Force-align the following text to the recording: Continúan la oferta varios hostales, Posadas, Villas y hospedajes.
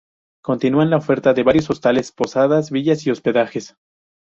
Continúan 0.43 0.89
la 0.89 0.97
oferta 0.97 1.31
varios 1.31 1.69
hostales, 1.69 2.11
Posadas, 2.11 2.71
Villas 2.71 3.05
y 3.05 3.11
hospedajes. 3.11 3.75